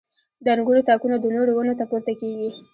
•د 0.43 0.45
انګورو 0.55 0.85
تاکونه 0.89 1.15
د 1.19 1.25
نورو 1.35 1.51
ونو 1.55 1.73
ته 1.79 1.83
پورته 1.89 2.13
کېږي. 2.21 2.49